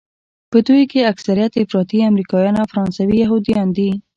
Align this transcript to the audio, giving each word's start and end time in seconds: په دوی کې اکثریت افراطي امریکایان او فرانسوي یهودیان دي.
په 0.51 0.57
دوی 0.67 0.83
کې 0.91 1.09
اکثریت 1.11 1.51
افراطي 1.63 1.99
امریکایان 2.11 2.55
او 2.61 2.65
فرانسوي 2.71 3.15
یهودیان 3.23 3.67
دي. 3.77 3.89